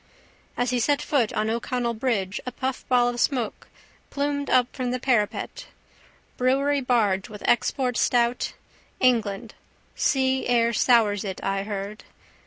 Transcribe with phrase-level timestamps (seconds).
[0.57, 3.67] As he set foot on O'Connell bridge a puffball of smoke
[4.09, 5.67] plumed up from the parapet.
[6.37, 8.53] Brewery barge with export stout.
[8.99, 9.53] England.
[9.95, 12.03] Sea air sours it, I heard.